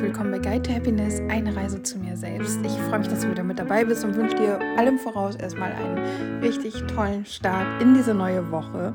[0.00, 2.58] willkommen bei Guide to Happiness, eine Reise zu mir selbst.
[2.64, 5.72] Ich freue mich, dass du wieder mit dabei bist und wünsche dir allem voraus erstmal
[5.72, 8.94] einen richtig tollen Start in diese neue Woche.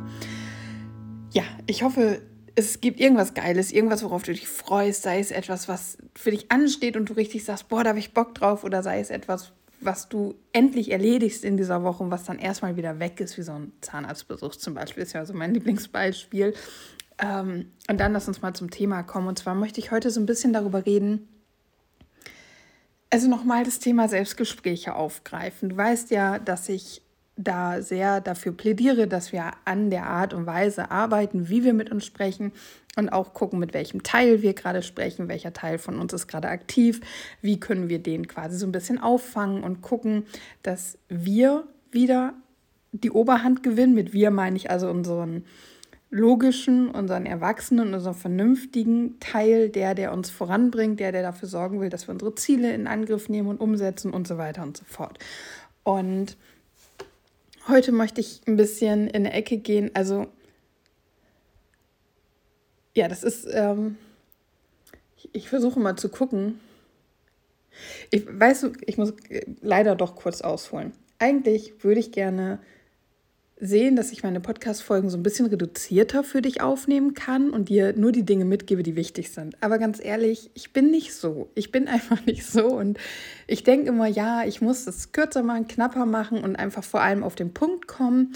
[1.32, 2.24] Ja, ich hoffe,
[2.56, 6.52] es gibt irgendwas Geiles, irgendwas, worauf du dich freust, sei es etwas, was für dich
[6.52, 9.54] ansteht und du richtig sagst, boah, da habe ich Bock drauf, oder sei es etwas,
[9.82, 13.44] was du endlich erledigst in dieser Woche und was dann erstmal wieder weg ist, wie
[13.44, 16.56] so ein Zahnarztbesuch zum Beispiel, ist ja so mein Lieblingsbeispiel.
[17.20, 19.28] Ähm, und dann lass uns mal zum Thema kommen.
[19.28, 21.28] Und zwar möchte ich heute so ein bisschen darüber reden,
[23.10, 25.70] also nochmal das Thema Selbstgespräche aufgreifen.
[25.70, 27.02] Du weißt ja, dass ich
[27.38, 31.92] da sehr dafür plädiere, dass wir an der Art und Weise arbeiten, wie wir mit
[31.92, 32.52] uns sprechen
[32.96, 36.48] und auch gucken, mit welchem Teil wir gerade sprechen, welcher Teil von uns ist gerade
[36.48, 37.02] aktiv,
[37.42, 40.26] wie können wir den quasi so ein bisschen auffangen und gucken,
[40.64, 42.34] dass wir wieder
[42.94, 43.94] die Oberhand gewinnen.
[43.94, 45.44] Mit wir meine ich also unseren
[46.16, 51.90] logischen, unseren erwachsenen, unseren vernünftigen Teil, der, der uns voranbringt, der, der dafür sorgen will,
[51.90, 55.20] dass wir unsere Ziele in Angriff nehmen und umsetzen und so weiter und so fort.
[55.84, 56.38] Und
[57.68, 59.92] heute möchte ich ein bisschen in eine Ecke gehen.
[59.94, 60.28] Also,
[62.94, 63.98] ja, das ist, ähm,
[65.18, 66.62] ich, ich versuche mal zu gucken.
[68.10, 69.14] Ich weiß, ich muss
[69.60, 70.94] leider doch kurz ausholen.
[71.20, 72.60] Eigentlich würde ich gerne
[73.58, 77.94] sehen, dass ich meine Podcast-Folgen so ein bisschen reduzierter für dich aufnehmen kann und dir
[77.94, 79.56] nur die Dinge mitgebe, die wichtig sind.
[79.62, 81.50] Aber ganz ehrlich, ich bin nicht so.
[81.56, 82.68] Ich bin einfach nicht so.
[82.68, 82.98] Und
[83.48, 87.24] ich denke immer, ja, ich muss es kürzer machen, knapper machen und einfach vor allem
[87.24, 88.34] auf den Punkt kommen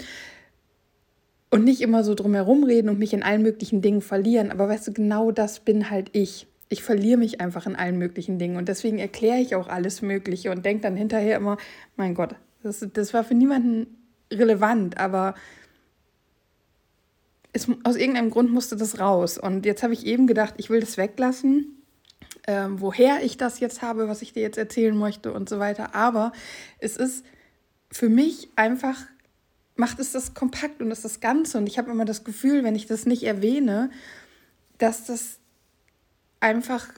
[1.50, 4.50] und nicht immer so drumherum reden und mich in allen möglichen Dingen verlieren.
[4.50, 6.46] Aber weißt du, genau das bin halt ich.
[6.70, 10.52] Ich verliere mich einfach in allen möglichen Dingen und deswegen erkläre ich auch alles Mögliche
[10.52, 11.58] und denke dann hinterher immer,
[11.96, 13.99] mein Gott, das, das war für niemanden
[14.30, 15.34] relevant, aber
[17.52, 19.38] es, aus irgendeinem Grund musste das raus.
[19.38, 21.82] Und jetzt habe ich eben gedacht, ich will das weglassen,
[22.46, 25.94] ähm, woher ich das jetzt habe, was ich dir jetzt erzählen möchte und so weiter.
[25.94, 26.32] Aber
[26.78, 27.24] es ist
[27.90, 28.96] für mich einfach,
[29.76, 31.58] macht es das kompakt und ist das Ganze.
[31.58, 33.90] Und ich habe immer das Gefühl, wenn ich das nicht erwähne,
[34.78, 35.38] dass das
[36.38, 36.88] einfach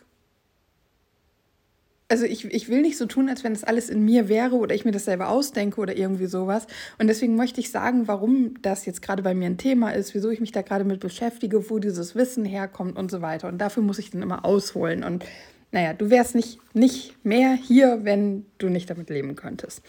[2.13, 4.75] also ich, ich will nicht so tun, als wenn das alles in mir wäre oder
[4.75, 6.67] ich mir das selber ausdenke oder irgendwie sowas.
[6.99, 10.29] Und deswegen möchte ich sagen, warum das jetzt gerade bei mir ein Thema ist, wieso
[10.29, 13.49] ich mich da gerade mit beschäftige, wo dieses Wissen herkommt und so weiter.
[13.49, 15.05] Und dafür muss ich dann immer ausholen.
[15.05, 15.25] Und
[15.71, 19.81] naja, du wärst nicht, nicht mehr hier, wenn du nicht damit leben könntest.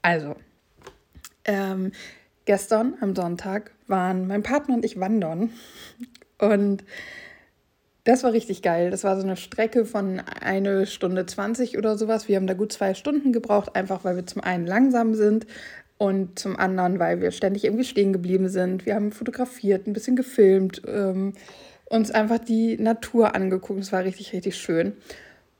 [0.00, 0.34] Also,
[1.44, 1.92] ähm,
[2.46, 5.50] gestern am Sonntag waren mein Partner und ich wandern.
[6.38, 6.84] Und
[8.06, 8.90] das war richtig geil.
[8.90, 12.28] Das war so eine Strecke von eine Stunde 20 oder sowas.
[12.28, 15.44] Wir haben da gut zwei Stunden gebraucht, einfach weil wir zum einen langsam sind
[15.98, 18.86] und zum anderen, weil wir ständig irgendwie stehen geblieben sind.
[18.86, 21.32] Wir haben fotografiert, ein bisschen gefilmt, ähm,
[21.86, 23.80] uns einfach die Natur angeguckt.
[23.80, 24.92] Es war richtig, richtig schön.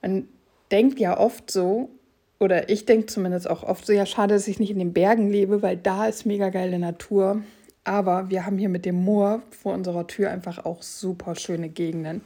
[0.01, 0.29] Man
[0.71, 1.91] denkt ja oft so,
[2.39, 5.31] oder ich denke zumindest auch oft so, ja, schade, dass ich nicht in den Bergen
[5.31, 7.43] lebe, weil da ist mega geile Natur.
[7.87, 12.21] Aber wir haben hier mit dem Moor vor unserer Tür einfach auch super schöne Gegenden.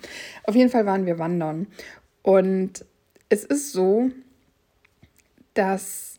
[0.45, 1.67] Auf jeden Fall waren wir wandern.
[2.23, 2.87] Und
[3.29, 4.11] es ist so,
[5.53, 6.19] dass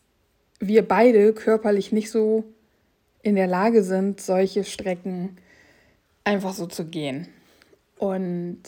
[0.60, 2.44] wir beide körperlich nicht so
[3.22, 5.36] in der Lage sind, solche Strecken
[6.22, 7.26] einfach so zu gehen.
[7.98, 8.60] Und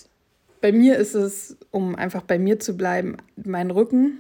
[0.61, 4.19] bei mir ist es, um einfach bei mir zu bleiben, mein Rücken,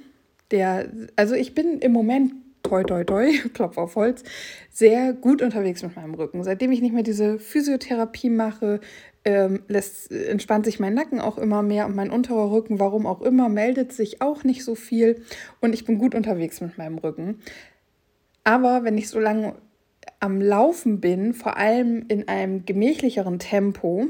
[0.53, 2.33] der, also ich bin im Moment
[2.65, 4.25] toi, toi, toi, Klopf auf Holz,
[4.71, 6.43] sehr gut unterwegs mit meinem Rücken.
[6.43, 8.81] Seitdem ich nicht mehr diese Physiotherapie mache,
[9.25, 13.23] ähm, lässt, entspannt sich mein Nacken auch immer mehr und mein unterer Rücken, warum auch
[13.23, 15.23] immer, meldet sich auch nicht so viel
[15.61, 17.39] und ich bin gut unterwegs mit meinem Rücken.
[18.43, 19.55] Aber wenn ich so lange
[20.21, 24.09] am Laufen bin, vor allem in einem gemächlicheren Tempo,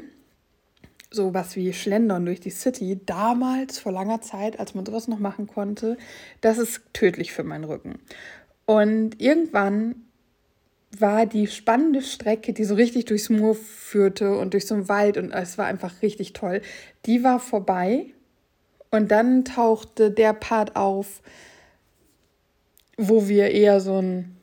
[1.11, 5.21] so was wie Schlendern durch die City, damals vor langer Zeit, als man sowas noch
[5.21, 5.97] machen konnte,
[6.41, 8.01] das ist tödlich für meinen Rücken.
[8.67, 9.97] Und irgendwann
[11.01, 15.19] war die spannende Strecke, die so richtig durchs Moor führte und durch so einen Wald
[15.19, 16.63] und es war einfach richtig toll.
[17.07, 18.07] Die war vorbei
[18.91, 21.21] und dann tauchte der Part auf,
[22.97, 24.34] wo wir eher so ein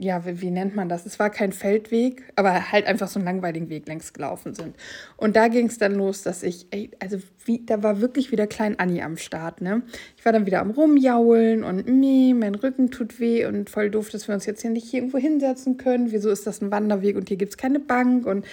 [0.00, 1.04] ja, wie, wie, nennt man das?
[1.04, 4.74] Es war kein Feldweg, aber halt einfach so einen langweiligen Weg längs gelaufen sind.
[5.18, 8.46] Und da ging es dann los, dass ich, ey, also wie, da war wirklich wieder
[8.46, 9.82] Klein Anni am Start, ne?
[10.16, 14.08] Ich war dann wieder am Rumjaulen und meh, mein Rücken tut weh und voll doof,
[14.08, 16.12] dass wir uns jetzt hier nicht irgendwo hinsetzen können.
[16.12, 18.46] Wieso ist das ein Wanderweg und hier gibt es keine Bank und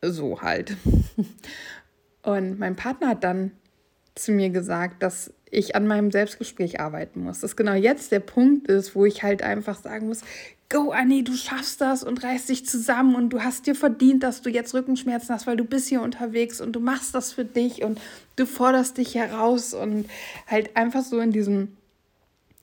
[0.00, 0.76] so halt.
[2.22, 3.50] Und mein Partner hat dann
[4.14, 7.40] zu mir gesagt, dass ich an meinem Selbstgespräch arbeiten muss.
[7.40, 10.20] Dass genau jetzt der Punkt ist, wo ich halt einfach sagen muss,
[10.68, 14.42] go Anni, du schaffst das und reißt dich zusammen und du hast dir verdient, dass
[14.42, 17.82] du jetzt Rückenschmerzen hast, weil du bist hier unterwegs und du machst das für dich
[17.82, 18.00] und
[18.36, 20.06] du forderst dich heraus und
[20.46, 21.76] halt einfach so in diesen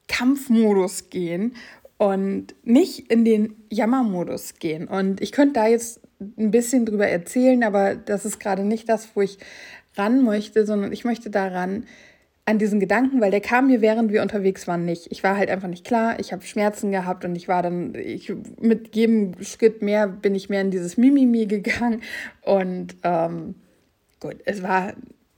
[0.08, 1.56] Kampfmodus gehen
[1.98, 4.88] und nicht in den Jammermodus gehen.
[4.88, 9.10] Und ich könnte da jetzt ein bisschen drüber erzählen, aber das ist gerade nicht das,
[9.16, 9.38] wo ich
[9.96, 11.86] ran möchte, sondern ich möchte daran,
[12.46, 15.12] an diesen Gedanken, weil der kam mir, während wir unterwegs waren, nicht.
[15.12, 16.20] Ich war halt einfach nicht klar.
[16.20, 20.50] Ich habe Schmerzen gehabt und ich war dann, ich, mit jedem Schritt mehr bin ich
[20.50, 22.02] mehr in dieses Mimimi gegangen.
[22.42, 23.56] Und ähm,
[24.20, 24.94] gut, es war,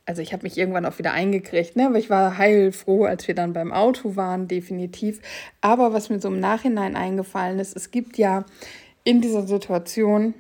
[0.06, 1.88] also ich habe mich irgendwann auch wieder eingekriegt, ne?
[1.88, 5.20] aber ich war heilfroh, als wir dann beim Auto waren, definitiv.
[5.60, 8.46] Aber was mir so im Nachhinein eingefallen ist, es gibt ja
[9.04, 10.34] in dieser Situation,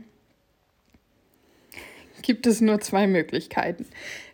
[2.23, 3.85] gibt es nur zwei Möglichkeiten.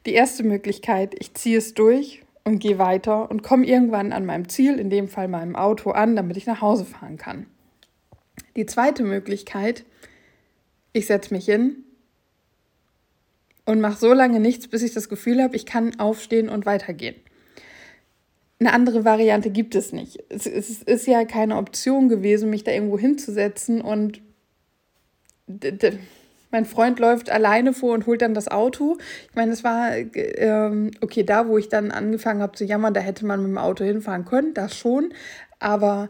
[0.05, 4.47] Die erste Möglichkeit, ich ziehe es durch und gehe weiter und komme irgendwann an meinem
[4.47, 7.45] Ziel, in dem Fall meinem Auto, an, damit ich nach Hause fahren kann.
[8.55, 9.83] Die zweite Möglichkeit,
[10.93, 11.83] ich setze mich hin
[13.65, 17.15] und mache so lange nichts, bis ich das Gefühl habe, ich kann aufstehen und weitergehen.
[18.59, 20.23] Eine andere Variante gibt es nicht.
[20.29, 24.21] Es, es ist ja keine Option gewesen, mich da irgendwo hinzusetzen und
[26.51, 28.97] mein Freund läuft alleine vor und holt dann das Auto.
[29.29, 33.01] Ich meine, es war ähm, okay, da wo ich dann angefangen habe zu jammern, da
[33.01, 35.13] hätte man mit dem Auto hinfahren können, das schon.
[35.59, 36.09] Aber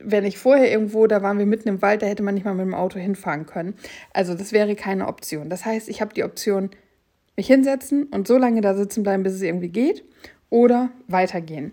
[0.00, 2.54] wenn ich vorher irgendwo, da waren wir mitten im Wald, da hätte man nicht mal
[2.54, 3.74] mit dem Auto hinfahren können.
[4.12, 5.48] Also das wäre keine Option.
[5.48, 6.70] Das heißt, ich habe die Option,
[7.36, 10.04] mich hinsetzen und so lange da sitzen bleiben, bis es irgendwie geht,
[10.50, 11.72] oder weitergehen.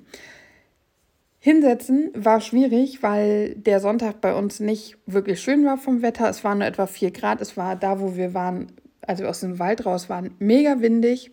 [1.45, 6.27] Hinsetzen war schwierig, weil der Sonntag bei uns nicht wirklich schön war vom Wetter.
[6.27, 7.39] Es waren nur etwa 4 Grad.
[7.39, 8.71] Es war da, wo wir waren,
[9.01, 11.29] als wir aus dem Wald raus waren, mega windig.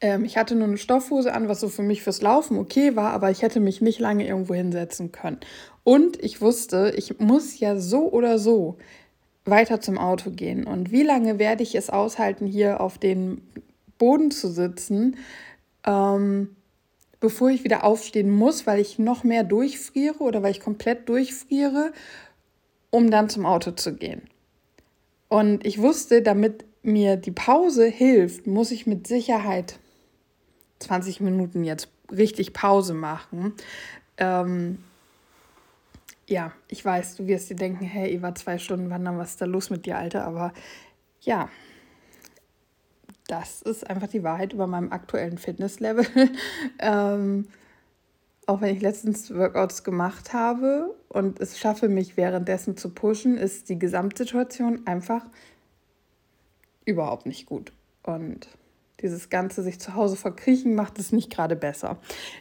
[0.00, 3.12] Ähm, ich hatte nur eine Stoffhose an, was so für mich fürs Laufen okay war,
[3.12, 5.38] aber ich hätte mich nicht lange irgendwo hinsetzen können.
[5.84, 8.76] Und ich wusste, ich muss ja so oder so
[9.44, 10.66] weiter zum Auto gehen.
[10.66, 13.42] Und wie lange werde ich es aushalten, hier auf dem
[13.98, 15.14] Boden zu sitzen?
[15.86, 16.55] Ähm,
[17.26, 21.92] bevor ich wieder aufstehen muss, weil ich noch mehr durchfriere oder weil ich komplett durchfriere,
[22.90, 24.30] um dann zum Auto zu gehen.
[25.26, 29.80] Und ich wusste, damit mir die Pause hilft, muss ich mit Sicherheit
[30.78, 33.54] 20 Minuten jetzt richtig Pause machen.
[34.18, 34.78] Ähm,
[36.28, 39.46] ja, ich weiß, du wirst dir denken, hey, Eva, zwei Stunden wandern, was ist da
[39.46, 40.24] los mit dir, Alter?
[40.24, 40.52] Aber
[41.22, 41.48] ja,
[43.28, 46.06] das ist einfach die Wahrheit über meinem aktuellen Fitnesslevel.
[46.78, 47.46] ähm,
[48.46, 53.68] auch wenn ich letztens Workouts gemacht habe und es schaffe, mich währenddessen zu pushen, ist
[53.68, 55.26] die Gesamtsituation einfach
[56.84, 57.72] überhaupt nicht gut.
[58.04, 58.48] Und
[59.00, 61.98] dieses ganze sich zu Hause verkriechen macht es nicht gerade besser.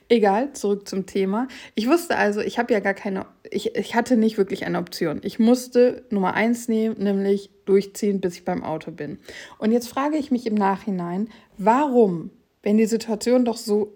[0.07, 1.47] Egal, zurück zum Thema.
[1.73, 5.21] Ich wusste also, ich habe ja gar keine, ich, ich hatte nicht wirklich eine Option.
[5.23, 9.19] Ich musste Nummer eins nehmen, nämlich durchziehen, bis ich beim Auto bin.
[9.57, 12.31] Und jetzt frage ich mich im Nachhinein, warum,
[12.63, 13.93] wenn die Situation doch so,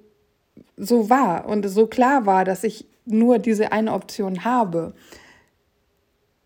[0.78, 4.94] so war und so klar war, dass ich nur diese eine Option habe,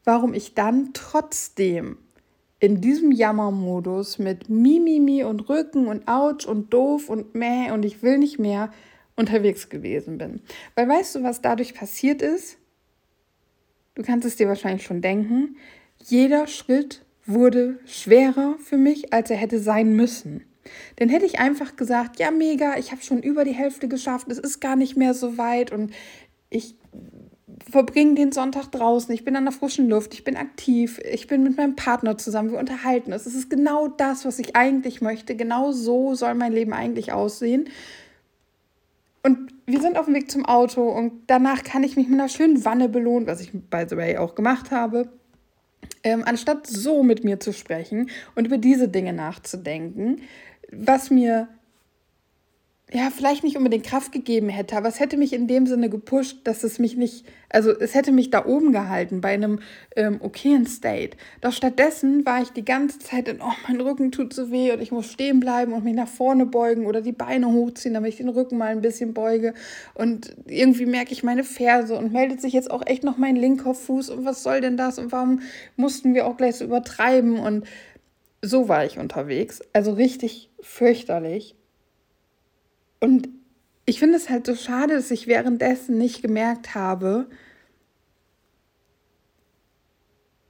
[0.03, 1.97] warum ich dann trotzdem
[2.59, 8.01] in diesem Jammermodus mit Mimimi und Rücken und Autsch und doof und meh und ich
[8.03, 8.71] will nicht mehr
[9.15, 10.41] unterwegs gewesen bin.
[10.75, 12.57] Weil weißt du, was dadurch passiert ist?
[13.95, 15.57] Du kannst es dir wahrscheinlich schon denken.
[16.03, 20.43] Jeder Schritt wurde schwerer für mich, als er hätte sein müssen.
[20.99, 24.39] Denn hätte ich einfach gesagt, ja, mega, ich habe schon über die Hälfte geschafft, es
[24.39, 25.93] ist gar nicht mehr so weit und
[26.49, 26.75] ich
[27.69, 31.43] verbringe den Sonntag draußen, ich bin an der frischen Luft, ich bin aktiv, ich bin
[31.43, 33.25] mit meinem Partner zusammen, wir unterhalten uns.
[33.25, 35.35] Es ist genau das, was ich eigentlich möchte.
[35.35, 37.69] Genau so soll mein Leben eigentlich aussehen.
[39.21, 42.29] Und wir sind auf dem Weg zum Auto und danach kann ich mich mit einer
[42.29, 45.09] schönen Wanne belohnen, was ich by the way auch gemacht habe.
[46.03, 50.21] Ähm, anstatt so mit mir zu sprechen und über diese Dinge nachzudenken,
[50.71, 51.47] was mir
[52.93, 56.41] ja, vielleicht nicht unbedingt Kraft gegeben hätte, aber es hätte mich in dem Sinne gepusht,
[56.43, 59.61] dass es mich nicht, also es hätte mich da oben gehalten bei einem
[59.95, 61.17] ähm, okayen State.
[61.41, 64.79] Doch stattdessen war ich die ganze Zeit in, oh, mein Rücken tut so weh und
[64.79, 68.17] ich muss stehen bleiben und mich nach vorne beugen oder die Beine hochziehen, damit ich
[68.17, 69.55] den Rücken mal ein bisschen beuge.
[69.95, 73.73] Und irgendwie merke ich meine Ferse und meldet sich jetzt auch echt noch mein linker
[73.73, 75.41] Fuß und was soll denn das und warum
[75.77, 77.65] mussten wir auch gleich so übertreiben und
[78.43, 79.61] so war ich unterwegs.
[79.73, 81.55] Also richtig fürchterlich.
[83.03, 83.27] Und
[83.85, 87.25] ich finde es halt so schade, dass ich währenddessen nicht gemerkt habe,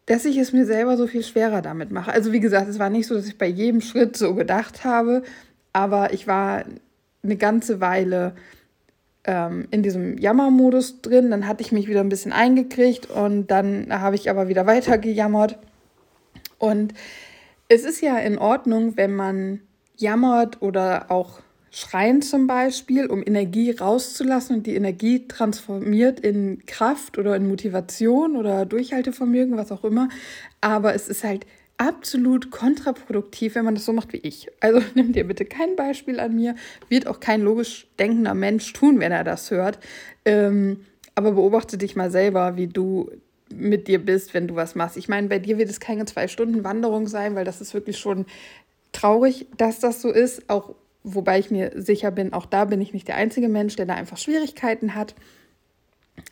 [0.05, 2.11] dass ich es mir selber so viel schwerer damit mache.
[2.11, 5.23] Also wie gesagt, es war nicht so, dass ich bei jedem Schritt so gedacht habe,
[5.71, 6.63] aber ich war
[7.23, 8.35] eine ganze Weile
[9.23, 11.31] ähm, in diesem Jammermodus drin.
[11.31, 14.99] Dann hatte ich mich wieder ein bisschen eingekriegt und dann habe ich aber wieder weiter
[14.99, 15.57] gejammert.
[16.59, 16.93] Und
[17.67, 19.61] es ist ja in Ordnung, wenn man
[19.97, 21.41] jammert oder auch
[21.73, 28.35] schreien zum Beispiel, um Energie rauszulassen und die Energie transformiert in Kraft oder in Motivation
[28.35, 30.07] oder Durchhaltevermögen, was auch immer.
[30.61, 34.49] Aber es ist halt absolut kontraproduktiv, wenn man das so macht wie ich.
[34.59, 36.55] Also nimm dir bitte kein Beispiel an mir,
[36.89, 39.79] wird auch kein logisch denkender Mensch tun, wenn er das hört.
[40.25, 43.09] Ähm, aber beobachte dich mal selber, wie du
[43.51, 44.95] mit dir bist, wenn du was machst.
[44.95, 47.97] Ich meine, bei dir wird es keine zwei Stunden Wanderung sein, weil das ist wirklich
[47.97, 48.25] schon
[48.91, 50.49] traurig, dass das so ist.
[50.49, 53.85] Auch wobei ich mir sicher bin, auch da bin ich nicht der einzige Mensch, der
[53.85, 55.15] da einfach Schwierigkeiten hat.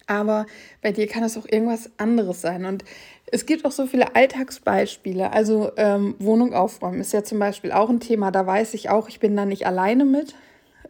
[0.08, 0.46] Aber
[0.82, 2.66] bei dir kann es auch irgendwas anderes sein.
[2.66, 2.84] Und
[3.32, 5.32] es gibt auch so viele Alltagsbeispiele.
[5.32, 8.32] Also ähm, Wohnung aufräumen ist ja zum Beispiel auch ein Thema.
[8.32, 10.36] Da weiß ich auch, ich bin da nicht alleine mit.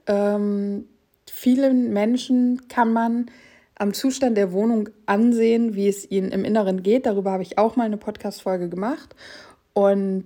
[0.07, 0.85] Ähm,
[1.29, 3.27] vielen Menschen kann man
[3.75, 7.05] am Zustand der Wohnung ansehen, wie es ihnen im Inneren geht.
[7.05, 9.15] Darüber habe ich auch mal eine Podcast-Folge gemacht.
[9.73, 10.25] Und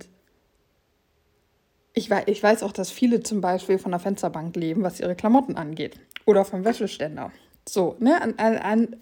[1.96, 5.16] ich weiß, ich weiß auch, dass viele zum Beispiel von der Fensterbank leben, was ihre
[5.16, 5.98] Klamotten angeht.
[6.26, 7.32] Oder vom Wäscheständer.
[7.66, 8.96] So, ne, an, an,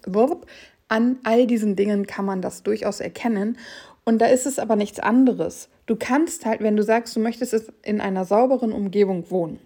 [0.87, 3.57] an all diesen Dingen kann man das durchaus erkennen.
[4.05, 5.67] Und da ist es aber nichts anderes.
[5.87, 9.59] Du kannst halt, wenn du sagst, du möchtest in einer sauberen Umgebung wohnen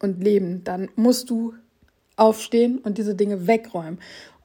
[0.00, 1.52] und leben, dann musst du
[2.16, 3.98] aufstehen und diese Dinge wegräumen.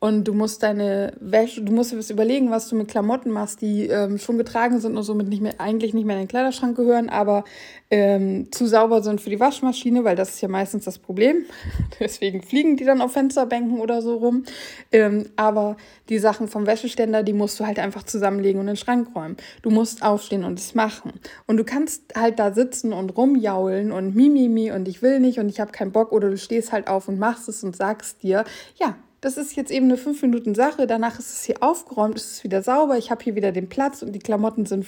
[0.06, 3.62] Und du musst deine Wäsche, du musst dir was überlegen, was du mit Klamotten machst,
[3.62, 6.78] die ähm, schon getragen sind und somit nicht mehr, eigentlich nicht mehr in den Kleiderschrank
[6.78, 7.44] gehören, aber
[7.90, 11.46] ähm, zu sauber sind für die Waschmaschine, weil das ist ja meistens das Problem.
[12.00, 14.44] Deswegen fliegen die dann auf Fensterbänken oder so rum.
[14.92, 15.76] Ähm, aber
[16.10, 19.38] die Sachen vom Wäscheständer, die musst du halt einfach zusammenlegen und in den Schrank räumen.
[19.64, 21.14] Du musst aufstehen und es machen.
[21.48, 25.50] Und du kannst halt da sitzen und rumjaulen und mimimi und ich will nicht und
[25.50, 28.44] ich habe keinen Bock oder du stehst halt auf und machst es und sagst dir,
[28.76, 28.96] ja,
[29.26, 30.86] das ist jetzt eben eine fünf Minuten Sache.
[30.86, 32.96] Danach ist es hier aufgeräumt, ist es wieder sauber.
[33.00, 34.86] Ich habe hier wieder den Platz und die Klamotten sind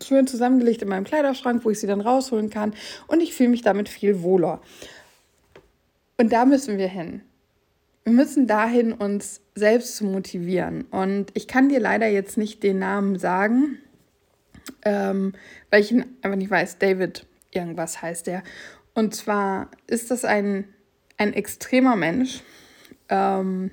[0.00, 2.74] schön zusammengelegt in meinem Kleiderschrank, wo ich sie dann rausholen kann.
[3.08, 4.60] Und ich fühle mich damit viel wohler.
[6.16, 7.22] Und da müssen wir hin.
[8.04, 10.82] Wir müssen dahin, uns selbst zu motivieren.
[10.92, 13.78] Und ich kann dir leider jetzt nicht den Namen sagen,
[14.84, 15.32] ähm,
[15.72, 16.78] weil ich ihn einfach nicht weiß.
[16.78, 18.44] David, irgendwas heißt der.
[18.94, 20.68] Und zwar ist das ein,
[21.16, 22.44] ein extremer Mensch
[23.08, 23.70] ähm,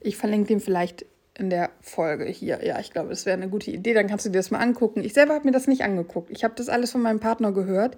[0.00, 1.06] ich verlinke den vielleicht
[1.38, 2.64] in der Folge hier.
[2.64, 3.92] Ja, ich glaube, das wäre eine gute Idee.
[3.92, 5.02] Dann kannst du dir das mal angucken.
[5.04, 6.30] Ich selber habe mir das nicht angeguckt.
[6.30, 7.96] Ich habe das alles von meinem Partner gehört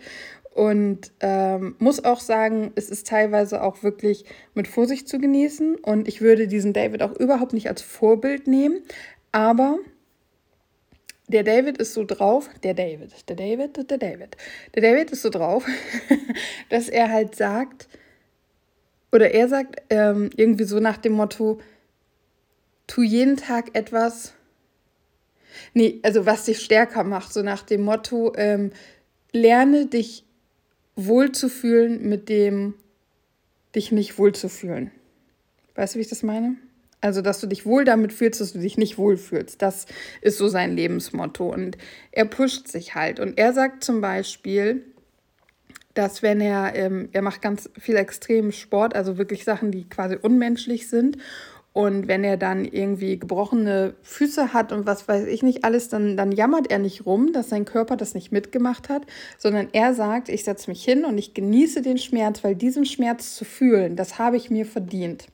[0.54, 4.24] und ähm, muss auch sagen, es ist teilweise auch wirklich
[4.54, 5.76] mit Vorsicht zu genießen.
[5.76, 8.82] Und ich würde diesen David auch überhaupt nicht als Vorbild nehmen.
[9.30, 9.78] Aber
[11.28, 14.36] der David ist so drauf, der David, der David, der David,
[14.74, 15.64] der David ist so drauf,
[16.70, 17.86] dass er halt sagt,
[19.12, 21.60] oder er sagt ähm, irgendwie so nach dem Motto,
[22.86, 24.34] tu jeden Tag etwas,
[25.74, 28.72] nee, also was dich stärker macht, so nach dem Motto, ähm,
[29.32, 30.24] lerne dich
[30.96, 32.74] wohlzufühlen mit dem,
[33.74, 34.90] dich nicht wohlzufühlen.
[35.74, 36.56] Weißt du, wie ich das meine?
[37.00, 39.62] Also, dass du dich wohl damit fühlst, dass du dich nicht wohlfühlst.
[39.62, 39.86] Das
[40.20, 41.52] ist so sein Lebensmotto.
[41.52, 41.78] Und
[42.10, 43.20] er pusht sich halt.
[43.20, 44.84] Und er sagt zum Beispiel,
[45.98, 50.14] dass wenn er, ähm, er macht ganz viel extremen Sport, also wirklich Sachen, die quasi
[50.14, 51.18] unmenschlich sind.
[51.72, 56.16] Und wenn er dann irgendwie gebrochene Füße hat und was weiß ich nicht alles, dann,
[56.16, 59.02] dann jammert er nicht rum, dass sein Körper das nicht mitgemacht hat,
[59.38, 63.34] sondern er sagt, ich setze mich hin und ich genieße den Schmerz, weil diesen Schmerz
[63.34, 65.26] zu fühlen, das habe ich mir verdient.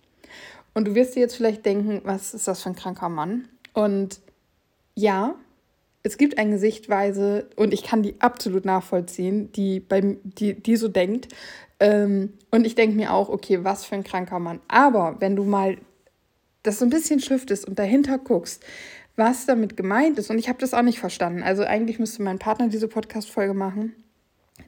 [0.73, 3.49] Und du wirst dir jetzt vielleicht denken, was ist das für ein kranker Mann?
[3.75, 4.21] Und
[4.95, 5.35] ja,
[6.05, 10.89] es gibt eine Sichtweise und ich kann die absolut nachvollziehen, die, bei, die, die so
[10.89, 11.29] denkt.
[11.81, 14.61] Ähm, und ich denke mir auch, okay, was für ein kranker Mann.
[14.69, 15.79] Aber wenn du mal
[16.63, 18.63] das so ein bisschen schriftest und dahinter guckst,
[19.17, 21.43] was damit gemeint ist, und ich habe das auch nicht verstanden.
[21.43, 23.95] Also eigentlich müsste mein Partner diese Podcast-Folge machen.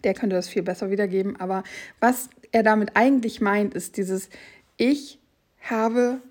[0.04, 1.38] Der könnte das viel besser wiedergeben.
[1.38, 1.64] Aber
[2.00, 4.30] was er damit eigentlich meint, ist dieses,
[4.78, 5.18] ich
[5.60, 6.22] habe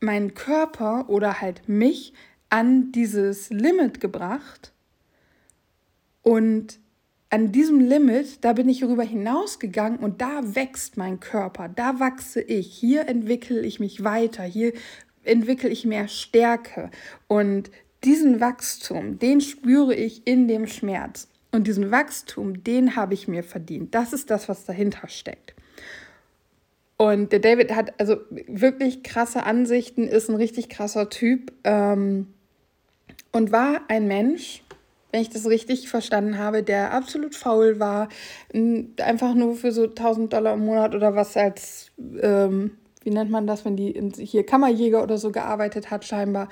[0.00, 2.12] meinen Körper oder halt mich
[2.50, 4.72] an dieses Limit gebracht
[6.22, 6.78] und
[7.30, 12.40] an diesem Limit, da bin ich darüber hinausgegangen und da wächst mein Körper, da wachse
[12.40, 14.72] ich, hier entwickle ich mich weiter, hier
[15.24, 16.90] entwickle ich mehr Stärke
[17.26, 17.70] und
[18.04, 23.42] diesen Wachstum, den spüre ich in dem Schmerz und diesen Wachstum, den habe ich mir
[23.42, 23.94] verdient.
[23.94, 25.54] Das ist das, was dahinter steckt.
[26.96, 31.52] Und der David hat also wirklich krasse Ansichten, ist ein richtig krasser Typ.
[31.64, 32.26] Ähm,
[33.38, 34.64] und war ein Mensch,
[35.12, 38.08] wenn ich das richtig verstanden habe, der absolut faul war,
[38.52, 42.72] einfach nur für so 1000 Dollar im Monat oder was als, ähm,
[43.04, 46.48] wie nennt man das, wenn die in, hier Kammerjäger oder so gearbeitet hat scheinbar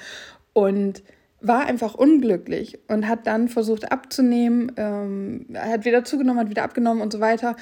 [0.52, 1.02] und
[1.40, 7.02] war einfach unglücklich und hat dann versucht abzunehmen, ähm, hat wieder zugenommen, hat wieder abgenommen
[7.02, 7.56] und so weiter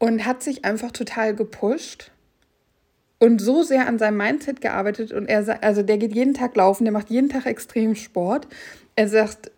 [0.00, 2.10] und hat sich einfach total gepusht
[3.18, 6.84] und so sehr an seinem Mindset gearbeitet und er also der geht jeden Tag laufen,
[6.84, 8.46] der macht jeden Tag extrem Sport.
[8.94, 9.50] Er sagt,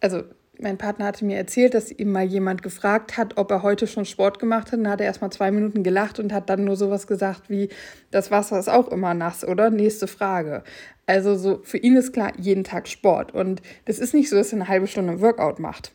[0.00, 0.22] also
[0.62, 4.04] mein Partner hatte mir erzählt, dass ihm mal jemand gefragt hat, ob er heute schon
[4.04, 4.78] Sport gemacht hat.
[4.78, 7.68] Dann hat er erst mal zwei Minuten gelacht und hat dann nur sowas gesagt wie,
[8.10, 9.70] das Wasser ist auch immer nass, oder?
[9.70, 10.62] Nächste Frage.
[11.06, 13.32] Also so für ihn ist klar, jeden Tag Sport.
[13.32, 15.92] Und das ist nicht so, dass er eine halbe Stunde Workout macht.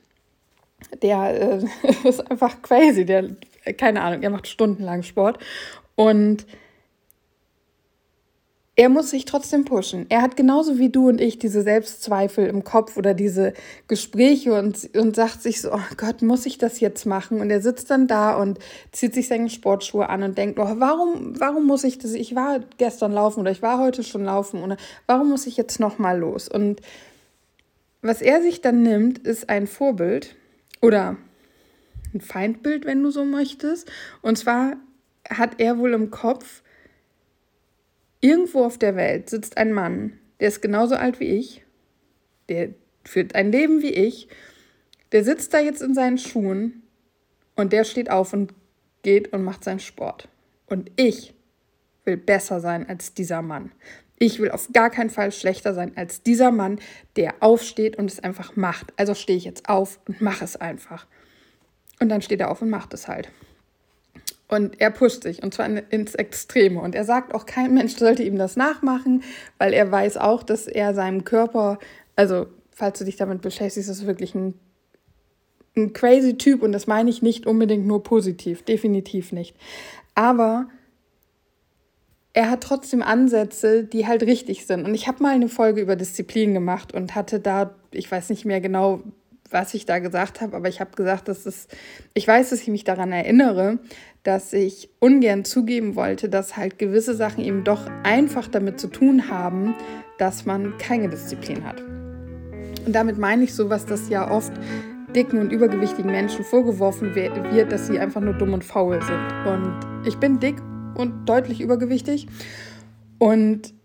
[1.01, 1.63] Der äh,
[2.07, 3.05] ist einfach crazy.
[3.05, 3.29] Der,
[3.77, 5.39] keine Ahnung, er macht stundenlang Sport.
[5.95, 6.45] Und
[8.77, 10.05] er muss sich trotzdem pushen.
[10.09, 13.53] Er hat genauso wie du und ich diese Selbstzweifel im Kopf oder diese
[13.87, 17.39] Gespräche und, und sagt sich so, oh Gott, muss ich das jetzt machen?
[17.39, 18.59] Und er sitzt dann da und
[18.91, 22.11] zieht sich seine Sportschuhe an und denkt, oh, warum, warum muss ich das?
[22.11, 24.75] Ich war gestern laufen oder ich war heute schon laufen oder
[25.07, 26.49] warum muss ich jetzt nochmal los?
[26.49, 26.81] Und
[28.01, 30.35] was er sich dann nimmt, ist ein Vorbild
[30.81, 31.15] oder
[32.13, 33.89] ein Feindbild, wenn du so möchtest.
[34.21, 34.75] Und zwar
[35.29, 36.61] hat er wohl im Kopf,
[38.25, 41.63] Irgendwo auf der Welt sitzt ein Mann, der ist genauso alt wie ich,
[42.49, 42.69] der
[43.03, 44.29] führt ein Leben wie ich,
[45.11, 46.81] der sitzt da jetzt in seinen Schuhen
[47.55, 48.51] und der steht auf und
[49.03, 50.27] geht und macht seinen Sport.
[50.65, 51.35] Und ich
[52.03, 53.71] will besser sein als dieser Mann.
[54.17, 56.79] Ich will auf gar keinen Fall schlechter sein als dieser Mann,
[57.17, 58.91] der aufsteht und es einfach macht.
[58.97, 61.05] Also stehe ich jetzt auf und mache es einfach.
[61.99, 63.29] Und dann steht er auf und macht es halt.
[64.47, 66.79] Und er pusht sich und zwar ins Extreme.
[66.79, 69.23] Und er sagt auch, kein Mensch sollte ihm das nachmachen,
[69.57, 71.79] weil er weiß auch, dass er seinem Körper,
[72.15, 74.53] also falls du dich damit beschäftigst, ist wirklich ein,
[75.75, 79.55] ein crazy Typ und das meine ich nicht unbedingt nur positiv, definitiv nicht.
[80.13, 80.67] Aber
[82.33, 84.85] er hat trotzdem Ansätze, die halt richtig sind.
[84.85, 88.43] Und ich habe mal eine Folge über Disziplin gemacht und hatte da, ich weiß nicht
[88.43, 89.01] mehr genau,
[89.49, 91.67] was ich da gesagt habe, aber ich habe gesagt, dass es,
[92.13, 93.79] ich weiß, dass ich mich daran erinnere,
[94.25, 99.29] dass ich ungern zugeben wollte, dass halt gewisse Sachen eben doch einfach damit zu tun
[99.29, 99.75] haben,
[100.17, 101.79] dass man keine Disziplin hat.
[102.85, 104.51] Und damit meine ich sowas, dass ja oft
[105.15, 107.33] dicken und übergewichtigen Menschen vorgeworfen wird,
[107.71, 109.45] dass sie einfach nur dumm und faul sind.
[109.45, 110.55] Und ich bin dick
[110.95, 112.27] und deutlich übergewichtig
[113.19, 113.75] und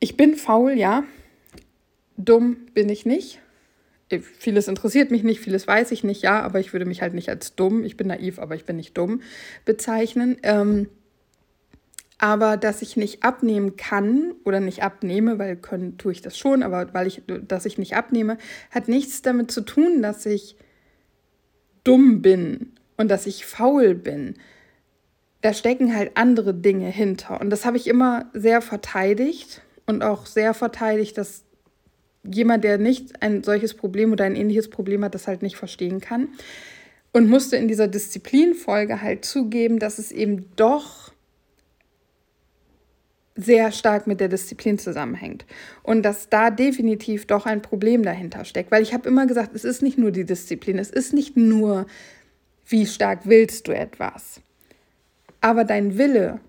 [0.00, 1.04] ich bin faul, ja.
[2.16, 3.40] Dumm bin ich nicht
[4.38, 7.28] vieles interessiert mich nicht, vieles weiß ich nicht, ja, aber ich würde mich halt nicht
[7.28, 9.20] als dumm, ich bin naiv, aber ich bin nicht dumm,
[9.64, 10.36] bezeichnen.
[10.42, 10.88] Ähm,
[12.18, 16.62] aber dass ich nicht abnehmen kann oder nicht abnehme, weil können tue ich das schon,
[16.62, 18.38] aber weil ich, dass ich nicht abnehme,
[18.70, 20.56] hat nichts damit zu tun, dass ich
[21.84, 24.34] dumm bin und dass ich faul bin.
[25.42, 27.40] Da stecken halt andere Dinge hinter.
[27.40, 31.44] Und das habe ich immer sehr verteidigt und auch sehr verteidigt, dass
[32.30, 36.00] jemand, der nicht ein solches Problem oder ein ähnliches Problem hat, das halt nicht verstehen
[36.00, 36.28] kann.
[37.12, 41.12] Und musste in dieser Disziplinfolge halt zugeben, dass es eben doch
[43.36, 45.44] sehr stark mit der Disziplin zusammenhängt.
[45.82, 49.64] Und dass da definitiv doch ein Problem dahinter steckt, weil ich habe immer gesagt, es
[49.64, 51.86] ist nicht nur die Disziplin, es ist nicht nur,
[52.66, 54.40] wie stark willst du etwas,
[55.40, 56.40] aber dein Wille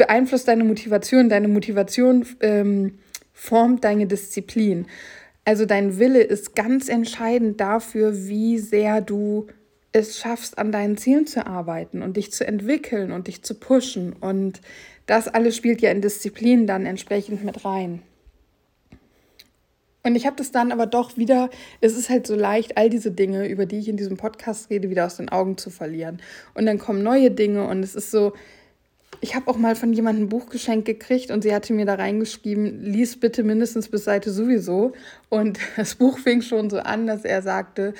[0.00, 3.00] beeinflusst deine Motivation, deine Motivation ähm,
[3.34, 4.86] formt deine Disziplin.
[5.44, 9.48] Also dein Wille ist ganz entscheidend dafür, wie sehr du
[9.92, 14.14] es schaffst, an deinen Zielen zu arbeiten und dich zu entwickeln und dich zu pushen.
[14.14, 14.62] Und
[15.04, 18.00] das alles spielt ja in Disziplin dann entsprechend mit rein.
[20.02, 21.50] Und ich habe das dann aber doch wieder,
[21.82, 24.88] es ist halt so leicht, all diese Dinge, über die ich in diesem Podcast rede,
[24.88, 26.22] wieder aus den Augen zu verlieren.
[26.54, 28.32] Und dann kommen neue Dinge und es ist so,
[29.20, 31.94] ich habe auch mal von jemandem ein Buch geschenkt gekriegt und sie hatte mir da
[31.94, 34.92] reingeschrieben, lies bitte mindestens bis Seite sowieso.
[35.28, 37.94] Und das Buch fing schon so an, dass er sagte,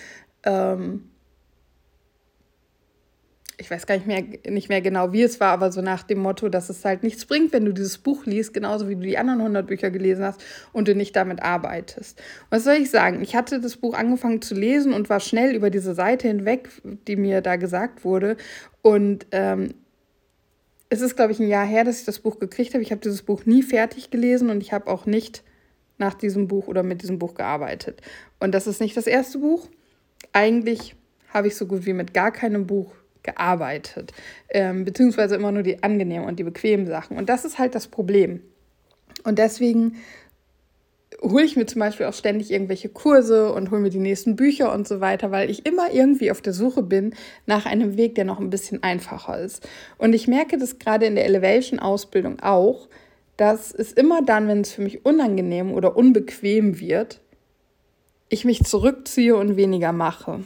[0.45, 1.05] ähm,
[3.59, 6.21] ich weiß gar nicht mehr, nicht mehr genau, wie es war, aber so nach dem
[6.21, 9.19] Motto, dass es halt nichts bringt, wenn du dieses Buch liest, genauso wie du die
[9.19, 10.43] anderen 100 Bücher gelesen hast
[10.73, 12.23] und du nicht damit arbeitest.
[12.49, 13.21] Was soll ich sagen?
[13.21, 16.71] Ich hatte das Buch angefangen zu lesen und war schnell über diese Seite hinweg,
[17.07, 18.39] die mir da gesagt wurde.
[18.81, 19.75] Und ähm,
[20.91, 22.83] es ist, glaube ich, ein Jahr her, dass ich das Buch gekriegt habe.
[22.83, 25.43] Ich habe dieses Buch nie fertig gelesen und ich habe auch nicht
[25.99, 28.03] nach diesem Buch oder mit diesem Buch gearbeitet.
[28.41, 29.69] Und das ist nicht das erste Buch.
[30.33, 30.97] Eigentlich
[31.29, 34.13] habe ich so gut wie mit gar keinem Buch gearbeitet,
[34.49, 37.17] ähm, beziehungsweise immer nur die angenehmen und die bequemen Sachen.
[37.17, 38.43] Und das ist halt das Problem.
[39.23, 39.97] Und deswegen
[41.23, 44.73] hole ich mir zum Beispiel auch ständig irgendwelche Kurse und hole mir die nächsten Bücher
[44.73, 47.15] und so weiter, weil ich immer irgendwie auf der Suche bin
[47.47, 49.69] nach einem Weg, der noch ein bisschen einfacher ist.
[49.99, 52.89] Und ich merke das gerade in der Elevation-Ausbildung auch,
[53.37, 57.21] dass es immer dann, wenn es für mich unangenehm oder unbequem wird,
[58.29, 60.41] ich mich zurückziehe und weniger mache.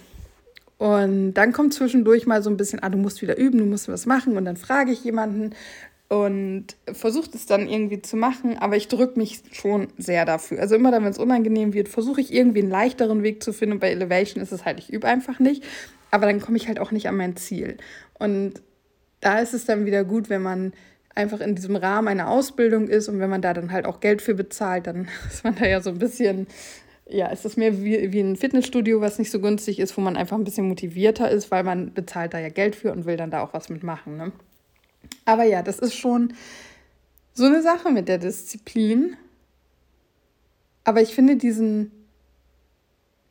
[0.79, 3.89] Und dann kommt zwischendurch mal so ein bisschen, ah, du musst wieder üben, du musst
[3.89, 4.37] was machen.
[4.37, 5.55] Und dann frage ich jemanden,
[6.09, 10.61] und versucht es dann irgendwie zu machen, aber ich drücke mich schon sehr dafür.
[10.61, 13.75] Also immer dann, wenn es unangenehm wird, versuche ich irgendwie einen leichteren Weg zu finden.
[13.75, 15.65] Und bei Elevation ist es halt, ich übe einfach nicht,
[16.11, 17.79] aber dann komme ich halt auch nicht an mein Ziel.
[18.19, 18.63] Und
[19.21, 20.73] da ist es dann wieder gut, wenn man
[21.15, 24.21] einfach in diesem Rahmen einer Ausbildung ist und wenn man da dann halt auch Geld
[24.21, 26.47] für bezahlt, dann ist man da ja so ein bisschen,
[27.09, 30.17] ja, ist das mehr wie, wie ein Fitnessstudio, was nicht so günstig ist, wo man
[30.17, 33.31] einfach ein bisschen motivierter ist, weil man bezahlt da ja Geld für und will dann
[33.31, 34.17] da auch was mitmachen.
[34.17, 34.33] Ne?
[35.25, 36.35] Aber ja, das ist schon
[37.33, 39.17] so eine Sache mit der Disziplin.
[40.85, 41.91] Aber ich finde diesen,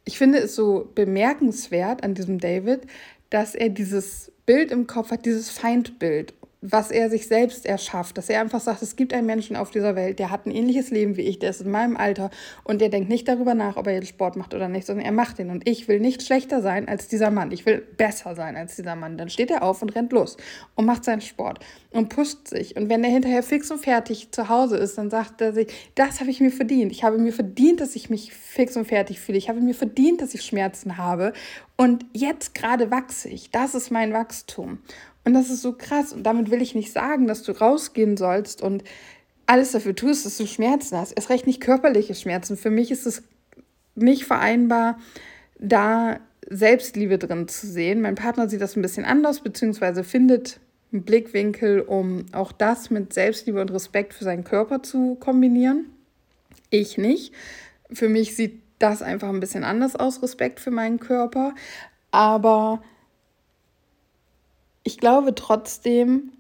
[0.06, 2.82] ich finde es so bemerkenswert an diesem David,
[3.30, 6.34] dass er dieses Bild im Kopf hat, dieses Feindbild
[6.66, 9.98] was er sich selbst erschafft, dass er einfach sagt, es gibt einen Menschen auf dieser
[9.98, 12.30] Welt, der hat ein ähnliches Leben wie ich, der ist in meinem Alter
[12.64, 15.12] und der denkt nicht darüber nach, ob er jetzt Sport macht oder nicht, sondern er
[15.12, 15.50] macht den.
[15.50, 17.52] Und ich will nicht schlechter sein als dieser Mann.
[17.52, 19.18] Ich will besser sein als dieser Mann.
[19.18, 20.38] Dann steht er auf und rennt los
[20.76, 21.60] und macht seinen Sport
[21.92, 22.78] und pusht sich.
[22.78, 26.22] Und wenn er hinterher fix und fertig zu Hause ist, dann sagt er sich, das
[26.22, 26.94] habe ich mir verdient.
[26.94, 29.38] Ich habe mir verdient, dass ich mich fix und fertig fühle.
[29.38, 31.34] Ich habe mir verdient, dass ich Schmerzen habe.
[31.76, 33.52] Und jetzt gerade wachse ich.
[33.52, 34.80] Das ist mein Wachstum.
[35.26, 36.14] Und das ist so krass.
[36.14, 38.84] Und damit will ich nicht sagen, dass du rausgehen sollst und
[39.46, 41.12] alles dafür tust, dass du Schmerzen hast.
[41.12, 42.58] Erst recht nicht körperliche Schmerzen.
[42.58, 43.24] Für mich ist es
[43.96, 45.00] nicht vereinbar,
[45.60, 48.02] da Selbstliebe drin zu sehen.
[48.02, 50.60] Mein Partner sieht das ein bisschen anders, beziehungsweise findet
[50.92, 55.86] einen Blickwinkel, um auch das mit Selbstliebe und Respekt für seinen Körper zu kombinieren.
[56.70, 57.34] Ich nicht.
[57.92, 61.54] Für mich sieht das einfach ein bisschen anders aus, Respekt für meinen Körper.
[62.12, 62.84] Aber
[64.84, 66.32] ich glaube trotzdem,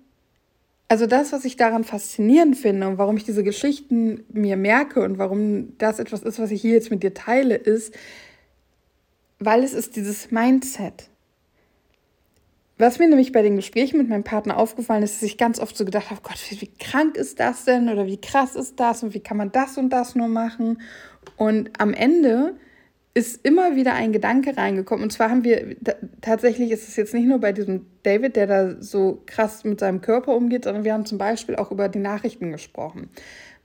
[0.88, 5.17] also das, was ich daran faszinierend finde und warum ich diese Geschichten mir merke und
[5.17, 7.95] warum das etwas ist, was ich hier jetzt mit dir teile, ist,
[9.39, 11.10] weil es ist dieses Mindset.
[12.77, 15.77] Was mir nämlich bei den Gesprächen mit meinem Partner aufgefallen ist, dass ich ganz oft
[15.77, 19.03] so gedacht habe, Gott, wie, wie krank ist das denn oder wie krass ist das
[19.03, 20.82] und wie kann man das und das nur machen?
[21.38, 22.56] Und am Ende
[23.15, 25.04] ist immer wieder ein Gedanke reingekommen.
[25.04, 25.76] Und zwar haben wir,
[26.21, 30.02] tatsächlich ist es jetzt nicht nur bei diesem David, der da so krass mit seinem
[30.02, 33.10] Körper umgeht, sondern wir haben zum Beispiel auch über die Nachrichten gesprochen.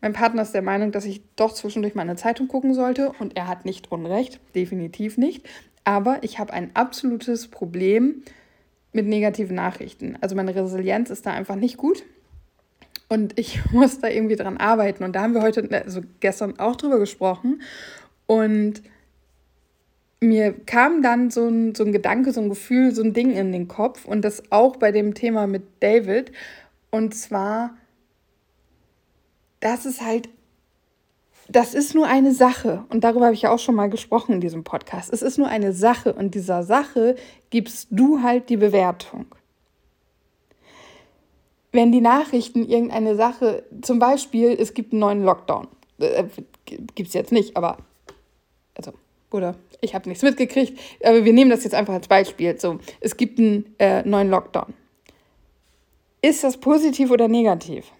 [0.02, 3.36] Mein Partner ist der Meinung, dass ich doch zwischendurch mal eine Zeitung gucken sollte und
[3.36, 5.48] er hat nicht Unrecht, definitiv nicht.
[5.82, 8.22] Aber ich habe ein absolutes Problem
[8.92, 10.18] mit negativen Nachrichten.
[10.20, 12.04] Also meine Resilienz ist da einfach nicht gut.
[13.08, 15.04] Und ich muss da irgendwie dran arbeiten.
[15.04, 17.62] Und da haben wir heute, also gestern auch drüber gesprochen.
[18.26, 18.82] Und
[20.20, 23.52] mir kam dann so ein, so ein Gedanke, so ein Gefühl, so ein Ding in
[23.52, 26.32] den Kopf und das auch bei dem Thema mit David.
[26.90, 27.76] Und zwar,
[29.60, 30.28] das ist halt,
[31.48, 34.40] das ist nur eine Sache und darüber habe ich ja auch schon mal gesprochen in
[34.40, 35.12] diesem Podcast.
[35.12, 37.14] Es ist nur eine Sache und dieser Sache
[37.50, 39.26] gibst du halt die Bewertung.
[41.70, 46.24] Wenn die Nachrichten irgendeine Sache, zum Beispiel, es gibt einen neuen Lockdown, äh,
[46.66, 47.78] gibt es jetzt nicht, aber
[49.30, 52.58] oder ich habe nichts mitgekriegt, aber wir nehmen das jetzt einfach als Beispiel.
[52.58, 54.74] So, es gibt einen äh, neuen Lockdown.
[56.20, 57.92] Ist das positiv oder negativ?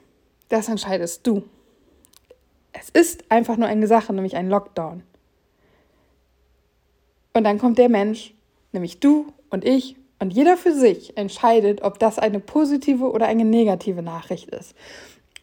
[0.49, 1.45] Das entscheidest du.
[2.73, 5.03] Es ist einfach nur eine Sache, nämlich ein Lockdown.
[7.35, 8.35] Und dann kommt der Mensch,
[8.73, 13.45] nämlich du und ich und jeder für sich entscheidet, ob das eine positive oder eine
[13.45, 14.75] negative Nachricht ist.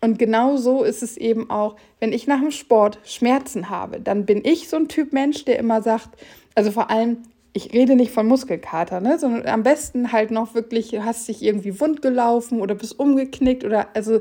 [0.05, 4.27] Und genau so ist es eben auch, wenn ich nach dem Sport Schmerzen habe, dann
[4.27, 6.09] bin ich so ein Typ Mensch, der immer sagt,
[6.53, 10.91] also vor allem, ich rede nicht von Muskelkater, ne, sondern am besten halt noch wirklich,
[10.91, 14.19] du hast dich irgendwie wund gelaufen oder bist umgeknickt oder also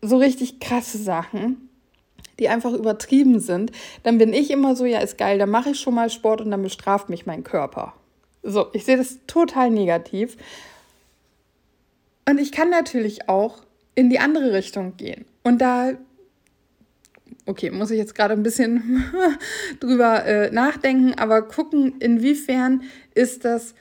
[0.00, 1.68] so richtig krasse Sachen,
[2.40, 3.70] die einfach übertrieben sind,
[4.02, 6.50] dann bin ich immer so, ja, ist geil, dann mache ich schon mal Sport und
[6.50, 7.94] dann bestraft mich mein Körper.
[8.42, 10.36] So, ich sehe das total negativ.
[12.28, 13.62] Und ich kann natürlich auch
[13.94, 15.24] in die andere Richtung gehen.
[15.42, 15.92] Und da,
[17.46, 19.04] okay, muss ich jetzt gerade ein bisschen
[19.80, 22.82] drüber äh, nachdenken, aber gucken, inwiefern
[23.14, 23.74] ist das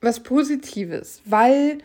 [0.00, 1.78] was Positives, weil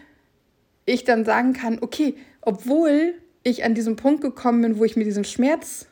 [0.85, 5.03] ich dann sagen kann, okay, obwohl ich an diesem Punkt gekommen bin, wo ich mir
[5.03, 5.87] diesen Schmerz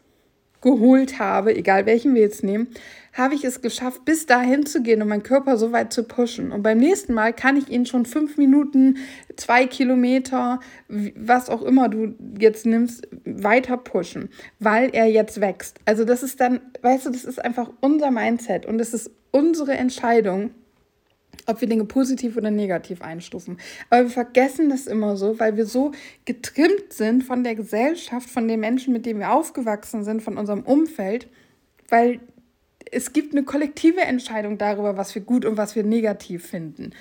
[0.62, 2.68] geholt habe, egal welchen wir jetzt nehmen,
[3.14, 6.52] habe ich es geschafft, bis dahin zu gehen und meinen Körper so weit zu pushen.
[6.52, 8.98] Und beim nächsten Mal kann ich ihn schon fünf Minuten,
[9.36, 15.80] zwei Kilometer, was auch immer du jetzt nimmst, weiter pushen, weil er jetzt wächst.
[15.86, 19.74] Also das ist dann, weißt du, das ist einfach unser Mindset und es ist unsere
[19.74, 20.52] Entscheidung,
[21.48, 23.58] ob wir Dinge positiv oder negativ einstufen.
[23.90, 25.92] Aber wir vergessen das immer so, weil wir so
[26.26, 30.64] getrimmt sind von der Gesellschaft, von den Menschen, mit denen wir aufgewachsen sind, von unserem
[30.64, 31.28] Umfeld,
[31.90, 32.20] weil
[32.92, 36.92] es gibt eine kollektive Entscheidung darüber, was wir gut und was wir negativ finden.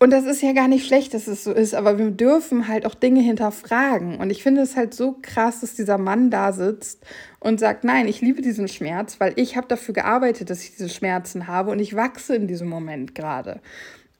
[0.00, 2.86] Und das ist ja gar nicht schlecht, dass es so ist, aber wir dürfen halt
[2.86, 4.18] auch Dinge hinterfragen.
[4.18, 7.04] Und ich finde es halt so krass, dass dieser Mann da sitzt
[7.40, 10.88] und sagt, nein, ich liebe diesen Schmerz, weil ich habe dafür gearbeitet, dass ich diese
[10.88, 13.60] Schmerzen habe und ich wachse in diesem Moment gerade.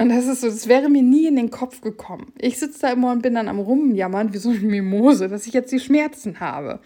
[0.00, 2.32] Und das ist so, das wäre mir nie in den Kopf gekommen.
[2.38, 5.52] Ich sitze da immer und bin dann am Rumjammern wie so eine Mimose, dass ich
[5.52, 6.80] jetzt die Schmerzen habe.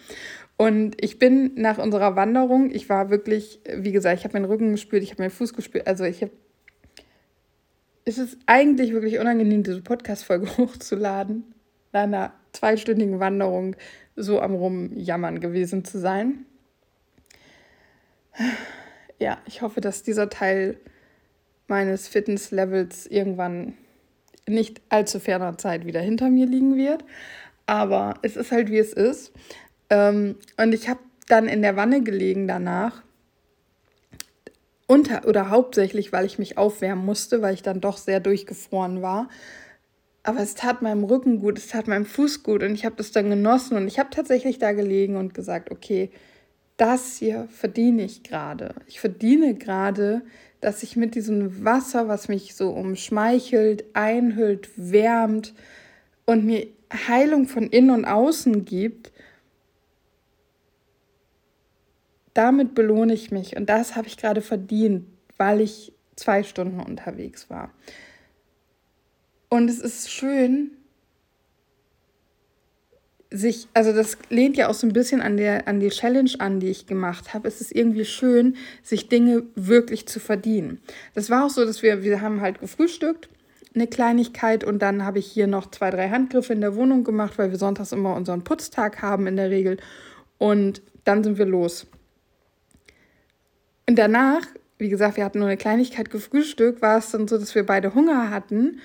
[0.57, 4.71] Und ich bin nach unserer Wanderung, ich war wirklich, wie gesagt, ich habe meinen Rücken
[4.71, 6.31] gespürt, ich habe meinen Fuß gespürt, also ich habe.
[8.05, 11.53] Es ist eigentlich wirklich unangenehm, diese Podcast-Folge hochzuladen,
[11.91, 13.75] nach einer zweistündigen Wanderung
[14.15, 16.45] so am Rumjammern gewesen zu sein.
[19.19, 20.77] Ja, ich hoffe, dass dieser Teil
[21.67, 23.73] meines Fitness-Levels irgendwann
[24.47, 27.05] nicht allzu ferner Zeit wieder hinter mir liegen wird.
[27.65, 29.31] Aber es ist halt, wie es ist.
[29.89, 33.02] Ähm, und ich habe dann in der Wanne gelegen danach.
[34.87, 39.29] Unter oder hauptsächlich, weil ich mich aufwärmen musste, weil ich dann doch sehr durchgefroren war.
[40.23, 43.11] Aber es tat meinem Rücken gut, es tat meinem Fuß gut und ich habe das
[43.11, 46.11] dann genossen und ich habe tatsächlich da gelegen und gesagt, okay,
[46.77, 48.73] das hier verdiene ich gerade.
[48.87, 50.21] Ich verdiene gerade,
[50.61, 55.53] dass ich mit diesem Wasser, was mich so umschmeichelt, einhüllt, wärmt
[56.25, 56.67] und mir
[57.07, 59.11] Heilung von innen und außen gibt,
[62.33, 65.05] damit belohne ich mich und das habe ich gerade verdient,
[65.37, 67.71] weil ich zwei Stunden unterwegs war.
[69.49, 70.71] Und es ist schön,
[73.33, 76.59] sich, also das lehnt ja auch so ein bisschen an, der, an die Challenge an,
[76.59, 77.47] die ich gemacht habe.
[77.47, 80.79] Es ist irgendwie schön, sich Dinge wirklich zu verdienen.
[81.15, 83.29] Das war auch so, dass wir, wir haben halt gefrühstückt,
[83.73, 87.39] eine Kleinigkeit und dann habe ich hier noch zwei, drei Handgriffe in der Wohnung gemacht,
[87.39, 89.77] weil wir sonntags immer unseren Putztag haben in der Regel.
[90.37, 91.87] Und dann sind wir los.
[93.93, 94.41] Und danach,
[94.79, 97.93] wie gesagt, wir hatten nur eine Kleinigkeit gefrühstückt, war es dann so, dass wir beide
[97.93, 98.79] Hunger hatten.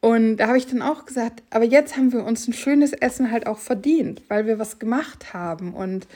[0.00, 3.32] Und da habe ich dann auch gesagt, aber jetzt haben wir uns ein schönes Essen
[3.32, 6.06] halt auch verdient, weil wir was gemacht haben und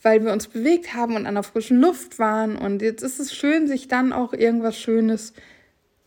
[0.00, 2.56] weil wir uns bewegt haben und an der frischen Luft waren.
[2.56, 5.34] Und jetzt ist es schön, sich dann auch irgendwas Schönes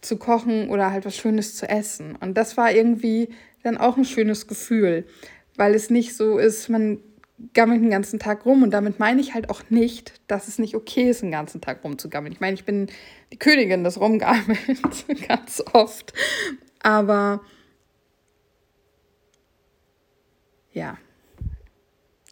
[0.01, 2.15] zu kochen oder halt was Schönes zu essen.
[2.19, 3.29] Und das war irgendwie
[3.61, 5.05] dann auch ein schönes Gefühl,
[5.55, 6.97] weil es nicht so ist, man
[7.53, 8.63] gammelt den ganzen Tag rum.
[8.63, 11.83] Und damit meine ich halt auch nicht, dass es nicht okay ist, den ganzen Tag
[11.83, 12.33] rumzugammeln.
[12.33, 12.87] Ich meine, ich bin
[13.31, 16.13] die Königin des Rumgammelns ganz oft.
[16.81, 17.41] Aber
[20.73, 20.97] ja,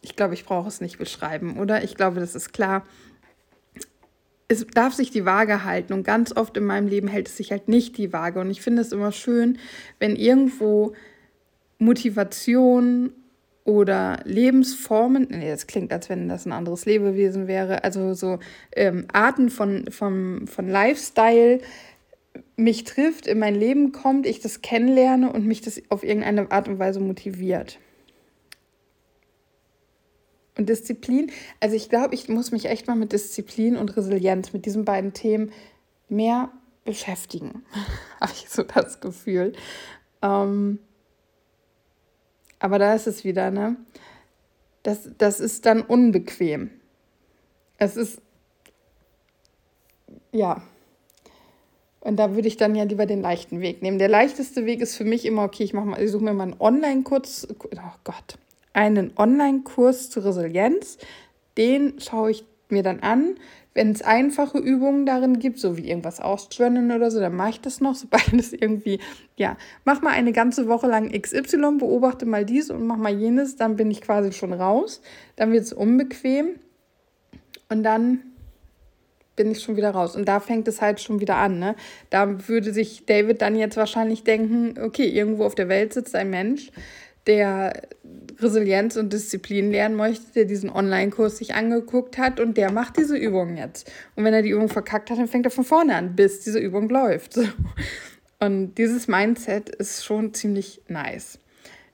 [0.02, 1.82] ich glaube, ich brauche es nicht beschreiben, oder?
[1.82, 2.84] Ich glaube, das ist klar.
[4.48, 7.50] Es darf sich die Waage halten und ganz oft in meinem Leben hält es sich
[7.50, 8.38] halt nicht die Waage.
[8.38, 9.58] Und ich finde es immer schön,
[9.98, 10.94] wenn irgendwo
[11.78, 13.12] Motivation
[13.66, 18.38] oder Lebensformen, nee, das klingt, als wenn das ein anderes Lebewesen wäre, also so
[18.74, 21.60] ähm, Arten von, von, von Lifestyle
[22.54, 26.68] mich trifft, in mein Leben kommt, ich das kennenlerne und mich das auf irgendeine Art
[26.68, 27.78] und Weise motiviert.
[30.56, 34.64] Und Disziplin, also ich glaube, ich muss mich echt mal mit Disziplin und Resilienz, mit
[34.64, 35.50] diesen beiden Themen
[36.08, 36.52] mehr
[36.84, 37.64] beschäftigen,
[38.20, 39.54] habe ich so das Gefühl.
[40.22, 40.78] Ähm,
[42.58, 43.76] aber da ist es wieder, ne?
[44.82, 46.70] Das, das ist dann unbequem.
[47.78, 48.20] Es ist,
[50.32, 50.62] ja.
[52.00, 53.98] Und da würde ich dann ja lieber den leichten Weg nehmen.
[53.98, 56.60] Der leichteste Weg ist für mich immer, okay, ich mal, ich suche mir mal einen
[56.60, 58.38] Online-Kurs, oh Gott,
[58.72, 60.98] einen Online-Kurs zur Resilienz.
[61.56, 63.36] Den schaue ich mir dann an,
[63.76, 67.60] wenn es einfache Übungen darin gibt, so wie irgendwas ausjournalen oder so, dann mache ich
[67.60, 67.94] das noch.
[68.06, 68.98] Sobald es irgendwie,
[69.36, 73.56] ja, mach mal eine ganze Woche lang XY, beobachte mal dies und mach mal jenes,
[73.56, 75.02] dann bin ich quasi schon raus.
[75.36, 76.58] Dann wird es unbequem
[77.68, 78.22] und dann
[79.36, 80.16] bin ich schon wieder raus.
[80.16, 81.58] Und da fängt es halt schon wieder an.
[81.58, 81.76] Ne?
[82.08, 86.30] Da würde sich David dann jetzt wahrscheinlich denken, okay, irgendwo auf der Welt sitzt ein
[86.30, 86.70] Mensch,
[87.26, 87.82] der
[88.38, 93.16] Resilienz und Disziplin lernen möchte, der diesen Online-Kurs sich angeguckt hat und der macht diese
[93.16, 93.90] Übung jetzt.
[94.14, 96.58] Und wenn er die Übung verkackt hat, dann fängt er von vorne an, bis diese
[96.58, 97.38] Übung läuft.
[98.38, 101.38] Und dieses Mindset ist schon ziemlich nice.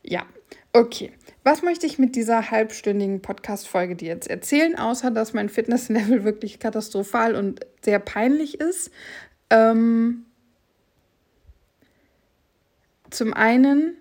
[0.02, 0.26] Ja,
[0.72, 1.12] okay.
[1.44, 6.58] Was möchte ich mit dieser halbstündigen Podcast-Folge dir jetzt erzählen, außer dass mein Fitnesslevel wirklich
[6.58, 8.90] katastrophal und sehr peinlich ist?
[9.50, 10.24] Ähm,
[13.10, 13.96] zum einen,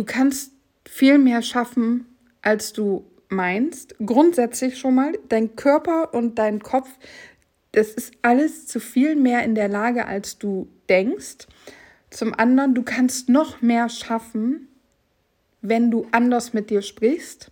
[0.00, 0.52] du kannst
[0.88, 2.06] viel mehr schaffen,
[2.40, 3.94] als du meinst.
[3.98, 6.88] Grundsätzlich schon mal, dein Körper und dein Kopf,
[7.72, 11.46] das ist alles zu viel mehr in der Lage, als du denkst.
[12.08, 14.68] Zum anderen, du kannst noch mehr schaffen,
[15.60, 17.50] wenn du anders mit dir sprichst,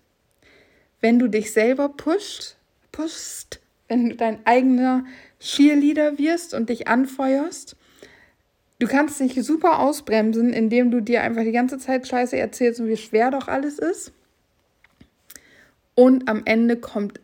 [1.02, 2.56] wenn du dich selber pusht,
[2.92, 5.04] pushst, wenn du dein eigener
[5.38, 7.76] Cheerleader wirst und dich anfeuerst.
[8.80, 12.86] Du kannst dich super ausbremsen, indem du dir einfach die ganze Zeit Scheiße erzählst und
[12.86, 14.12] wie schwer doch alles ist.
[15.96, 17.20] Und am Ende kommt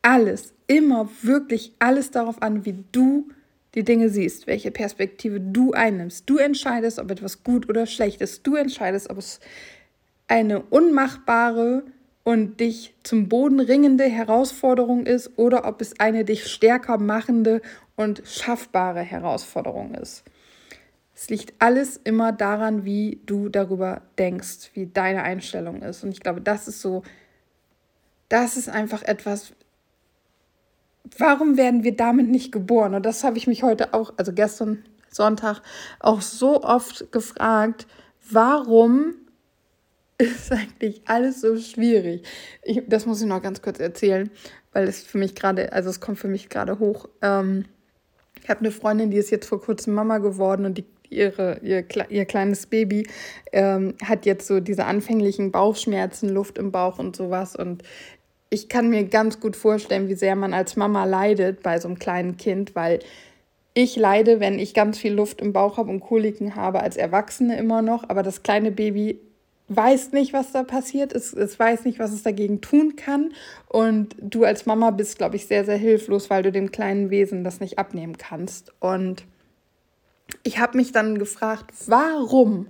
[0.00, 3.28] alles, immer wirklich alles darauf an, wie du
[3.74, 6.28] die Dinge siehst, welche Perspektive du einnimmst.
[6.28, 8.46] Du entscheidest, ob etwas gut oder schlecht ist.
[8.46, 9.40] Du entscheidest, ob es
[10.28, 11.82] eine unmachbare
[12.22, 17.60] und dich zum Boden ringende Herausforderung ist oder ob es eine dich stärker machende
[17.96, 20.22] und schaffbare Herausforderung ist.
[21.22, 26.02] Es liegt alles immer daran, wie du darüber denkst, wie deine Einstellung ist.
[26.02, 27.04] Und ich glaube, das ist so,
[28.28, 29.52] das ist einfach etwas,
[31.16, 32.96] warum werden wir damit nicht geboren?
[32.96, 35.62] Und das habe ich mich heute auch, also gestern Sonntag,
[36.00, 37.86] auch so oft gefragt,
[38.28, 39.14] warum
[40.18, 42.26] ist eigentlich alles so schwierig?
[42.64, 44.28] Ich, das muss ich noch ganz kurz erzählen,
[44.72, 47.08] weil es für mich gerade, also es kommt für mich gerade hoch.
[47.20, 47.66] Ähm,
[48.42, 51.84] ich habe eine Freundin, die ist jetzt vor kurzem Mama geworden und die, ihre, ihr,
[52.08, 53.06] ihr kleines Baby
[53.52, 57.54] ähm, hat jetzt so diese anfänglichen Bauchschmerzen, Luft im Bauch und sowas.
[57.56, 57.82] Und
[58.50, 61.98] ich kann mir ganz gut vorstellen, wie sehr man als Mama leidet bei so einem
[61.98, 63.00] kleinen Kind, weil
[63.74, 67.56] ich leide, wenn ich ganz viel Luft im Bauch habe und Koliken habe, als Erwachsene
[67.56, 68.08] immer noch.
[68.08, 69.18] Aber das kleine Baby
[69.68, 71.12] weiß nicht, was da passiert.
[71.12, 73.32] Es, es weiß nicht, was es dagegen tun kann.
[73.68, 77.44] Und du als Mama bist, glaube ich, sehr, sehr hilflos, weil du dem kleinen Wesen
[77.44, 78.72] das nicht abnehmen kannst.
[78.80, 79.24] Und
[80.42, 82.66] ich habe mich dann gefragt, warum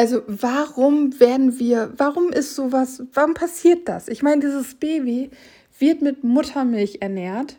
[0.00, 4.08] also warum werden wir, warum ist sowas, warum passiert das?
[4.08, 5.30] Ich meine, dieses Baby
[5.78, 7.58] wird mit Muttermilch ernährt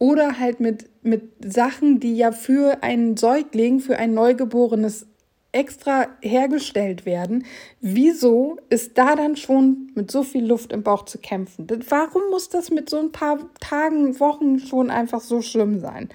[0.00, 5.06] oder halt mit, mit Sachen, die ja für einen Säugling, für ein Neugeborenes
[5.52, 7.44] extra hergestellt werden.
[7.80, 11.68] Wieso ist da dann schon mit so viel Luft im Bauch zu kämpfen?
[11.88, 16.08] Warum muss das mit so ein paar Tagen, Wochen schon einfach so schlimm sein?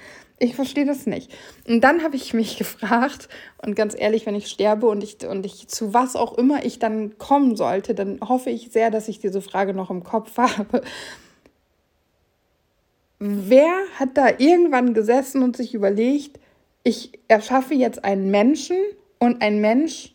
[0.44, 1.34] Ich verstehe das nicht.
[1.70, 3.30] Und dann habe ich mich gefragt,
[3.66, 6.80] und ganz ehrlich, wenn ich sterbe und ich, und ich zu was auch immer ich
[6.80, 10.82] dann kommen sollte, dann hoffe ich sehr, dass ich diese Frage noch im Kopf habe.
[13.20, 16.42] Wer hat da irgendwann gesessen und sich überlegt,
[16.84, 18.76] ich erschaffe jetzt einen Menschen
[19.20, 20.14] und ein Mensch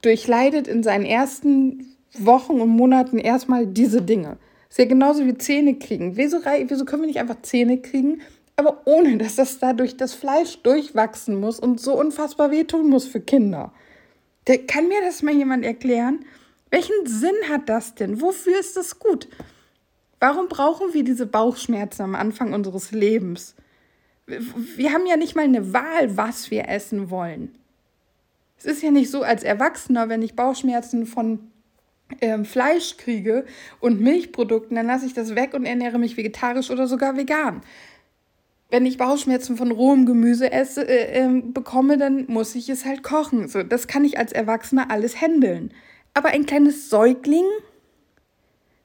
[0.00, 4.36] durchleidet in seinen ersten Wochen und Monaten erstmal diese Dinge.
[4.74, 6.16] Ist ja genauso wie Zähne kriegen.
[6.16, 8.20] Wieso, wieso können wir nicht einfach Zähne kriegen,
[8.56, 13.20] aber ohne dass das dadurch das Fleisch durchwachsen muss und so unfassbar wehtun muss für
[13.20, 13.72] Kinder.
[14.46, 16.24] Der, kann mir das mal jemand erklären?
[16.70, 18.20] Welchen Sinn hat das denn?
[18.20, 19.28] Wofür ist das gut?
[20.20, 23.54] Warum brauchen wir diese Bauchschmerzen am Anfang unseres Lebens?
[24.26, 27.58] Wir haben ja nicht mal eine Wahl, was wir essen wollen.
[28.56, 31.50] Es ist ja nicht so als Erwachsener, wenn ich Bauchschmerzen von
[32.20, 33.44] ähm, Fleisch kriege
[33.80, 37.62] und Milchprodukten, dann lasse ich das weg und ernähre mich vegetarisch oder sogar vegan
[38.74, 43.04] wenn ich Bauchschmerzen von rohem Gemüse esse, äh, äh, bekomme, dann muss ich es halt
[43.04, 43.46] kochen.
[43.46, 45.72] So, das kann ich als Erwachsener alles handeln.
[46.12, 47.44] Aber ein kleines Säugling,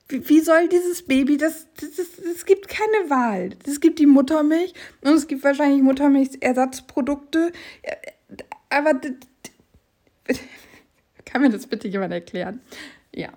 [0.08, 3.50] wie, wie soll dieses Baby, das, das, das, das gibt keine Wahl.
[3.66, 7.52] Es gibt die Muttermilch und es gibt wahrscheinlich Muttermilchersatzprodukte.
[7.82, 7.96] Äh,
[8.70, 8.94] aber
[11.26, 12.62] kann mir das bitte jemand erklären?
[13.12, 13.30] Ja.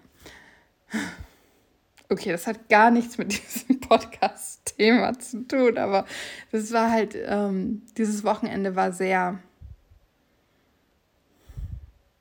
[2.13, 6.05] Okay, das hat gar nichts mit diesem Podcast-Thema zu tun, aber
[6.51, 9.39] das war halt, ähm, dieses Wochenende war sehr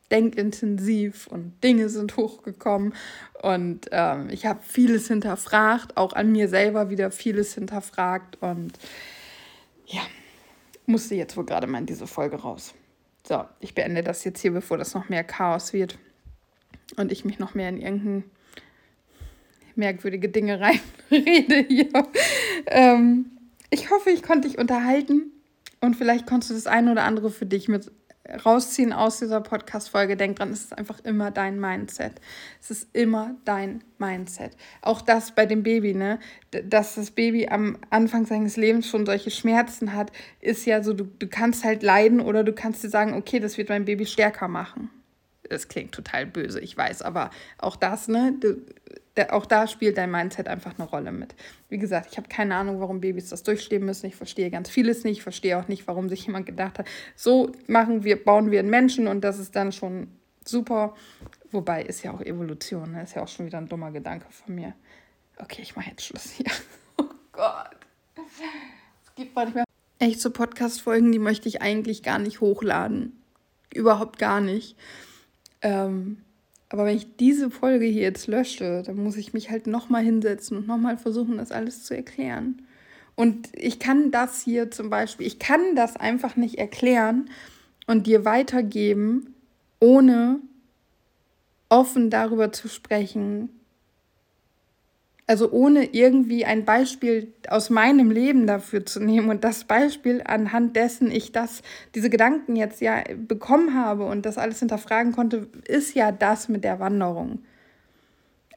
[0.10, 2.94] denkintensiv und Dinge sind hochgekommen
[3.42, 8.72] und ähm, ich habe vieles hinterfragt, auch an mir selber wieder vieles hinterfragt und
[9.88, 10.04] ja,
[10.86, 12.74] musste jetzt wohl gerade mal in diese Folge raus.
[13.28, 15.98] So, ich beende das jetzt hier, bevor das noch mehr Chaos wird
[16.96, 18.32] und ich mich noch mehr in irgendeinen
[19.76, 20.60] merkwürdige Dinge
[21.12, 21.92] reinrede hier.
[22.68, 23.32] Ähm,
[23.70, 25.32] ich hoffe, ich konnte dich unterhalten
[25.80, 27.92] und vielleicht konntest du das eine oder andere für dich mit
[28.46, 32.14] rausziehen aus dieser Podcast-Folge, denk dran, es ist einfach immer dein Mindset.
[32.62, 34.52] Es ist immer dein Mindset.
[34.82, 36.20] Auch das bei dem Baby, ne?
[36.52, 41.06] Dass das Baby am Anfang seines Lebens schon solche Schmerzen hat, ist ja so, du,
[41.06, 44.48] du kannst halt leiden oder du kannst dir sagen, okay, das wird mein Baby stärker
[44.48, 44.90] machen.
[45.52, 48.36] Das klingt total böse, ich weiß, aber auch das, ne?
[49.32, 51.36] Auch da spielt dein Mindset einfach eine Rolle mit.
[51.68, 54.06] Wie gesagt, ich habe keine Ahnung, warum Babys das durchstehen müssen.
[54.06, 55.18] Ich verstehe ganz vieles nicht.
[55.18, 56.88] Ich verstehe auch nicht, warum sich jemand gedacht hat,
[57.18, 60.08] so machen wir, bauen wir einen Menschen und das ist dann schon
[60.46, 60.96] super.
[61.52, 63.04] Wobei ist ja auch Evolution, ne?
[63.04, 64.74] ist ja auch schon wieder ein dummer Gedanke von mir.
[65.38, 66.48] Okay, ich mache jetzt Schluss hier.
[66.98, 67.78] Oh Gott.
[68.16, 69.64] Es gibt manchmal
[70.00, 73.22] echt so Podcast-Folgen, die möchte ich eigentlich gar nicht hochladen.
[73.74, 74.76] Überhaupt gar nicht.
[75.62, 76.18] Ähm,
[76.70, 80.58] aber wenn ich diese Folge hier jetzt lösche, dann muss ich mich halt nochmal hinsetzen
[80.58, 82.62] und nochmal versuchen, das alles zu erklären.
[83.16, 87.30] Und ich kann das hier zum Beispiel, ich kann das einfach nicht erklären
[87.88, 89.36] und dir weitergeben,
[89.80, 90.40] ohne
[91.68, 93.50] offen darüber zu sprechen,
[95.32, 100.76] also ohne irgendwie ein Beispiel aus meinem Leben dafür zu nehmen und das Beispiel, anhand
[100.76, 101.62] dessen ich das,
[101.96, 106.66] diese Gedanken jetzt ja bekommen habe und das alles hinterfragen konnte, ist ja das mit
[106.66, 107.40] der Wanderung.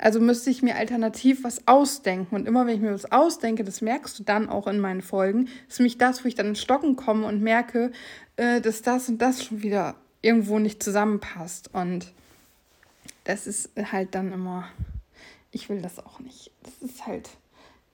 [0.01, 2.35] Also müsste ich mir alternativ was ausdenken.
[2.35, 5.47] Und immer wenn ich mir was ausdenke, das merkst du dann auch in meinen Folgen,
[5.69, 7.93] ist nämlich das, wo ich dann in Stocken komme und merke,
[8.37, 11.71] äh, dass das und das schon wieder irgendwo nicht zusammenpasst.
[11.73, 12.13] Und
[13.23, 14.69] das ist halt dann immer
[15.55, 16.51] ich will das auch nicht.
[16.63, 17.31] Das ist halt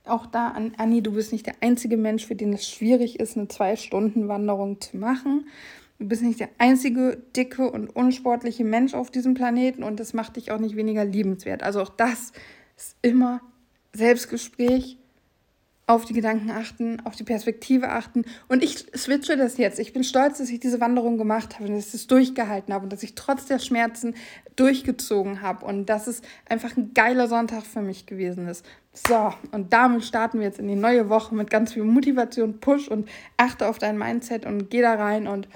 [0.05, 3.49] auch da, Anni, du bist nicht der einzige Mensch, für den es schwierig ist, eine
[3.49, 5.47] Zwei-Stunden-Wanderung zu machen.
[5.99, 10.37] Du bist nicht der einzige dicke und unsportliche Mensch auf diesem Planeten und das macht
[10.37, 11.63] dich auch nicht weniger liebenswert.
[11.63, 12.33] Also auch das
[12.77, 13.43] ist immer
[13.93, 14.97] Selbstgespräch
[15.91, 18.25] auf die Gedanken achten, auf die Perspektive achten.
[18.47, 19.81] Und ich switche das jetzt.
[19.81, 22.85] Ich bin stolz, dass ich diese Wanderung gemacht habe und dass ich es durchgehalten habe
[22.85, 24.15] und dass ich trotz der Schmerzen
[24.55, 28.65] durchgezogen habe und dass es einfach ein geiler Sonntag für mich gewesen ist.
[28.93, 32.87] So, und damit starten wir jetzt in die neue Woche mit ganz viel Motivation, Push
[32.87, 35.49] und achte auf dein Mindset und geh da rein und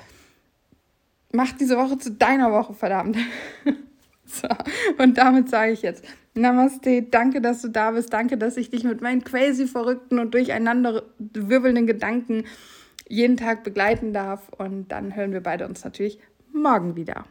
[1.31, 3.17] mach diese Woche zu deiner Woche, verdammt.
[4.27, 4.49] so,
[4.99, 6.05] und damit sage ich jetzt
[6.35, 8.13] Namaste, danke, dass du da bist.
[8.13, 12.45] Danke, dass ich dich mit meinen crazy verrückten und durcheinander wirbelnden Gedanken
[13.09, 14.49] jeden Tag begleiten darf.
[14.49, 16.19] Und dann hören wir beide uns natürlich
[16.53, 17.25] morgen wieder.